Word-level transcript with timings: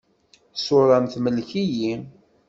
Ssura-m 0.55 1.05
temlek-iyi. 1.13 1.93